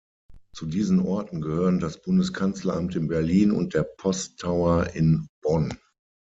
Zu 0.55 0.65
diesen 0.65 0.99
Orten 1.01 1.41
gehören 1.41 1.79
das 1.79 2.01
Bundeskanzleramt 2.01 2.95
in 2.95 3.07
Berlin 3.07 3.51
und 3.51 3.75
der 3.75 3.83
Post 3.83 4.39
Tower 4.39 4.87
in 4.95 5.27
Bonn. 5.43 5.77